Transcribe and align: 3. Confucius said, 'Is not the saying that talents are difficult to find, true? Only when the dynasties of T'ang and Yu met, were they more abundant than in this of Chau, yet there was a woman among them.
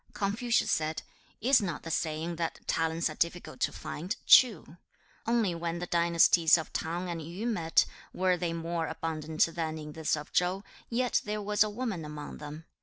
3. 0.13 0.13
Confucius 0.17 0.71
said, 0.71 1.03
'Is 1.41 1.61
not 1.61 1.83
the 1.83 1.91
saying 1.91 2.37
that 2.37 2.59
talents 2.65 3.07
are 3.07 3.13
difficult 3.13 3.59
to 3.59 3.71
find, 3.71 4.15
true? 4.25 4.77
Only 5.27 5.53
when 5.53 5.77
the 5.77 5.85
dynasties 5.85 6.57
of 6.57 6.73
T'ang 6.73 7.07
and 7.07 7.21
Yu 7.21 7.45
met, 7.45 7.85
were 8.11 8.35
they 8.35 8.51
more 8.51 8.87
abundant 8.87 9.45
than 9.53 9.77
in 9.77 9.91
this 9.91 10.17
of 10.17 10.33
Chau, 10.33 10.63
yet 10.89 11.21
there 11.23 11.39
was 11.39 11.63
a 11.63 11.69
woman 11.69 12.03
among 12.03 12.39
them. 12.39 12.65